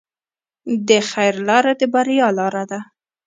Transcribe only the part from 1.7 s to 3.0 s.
د بریا لاره ده.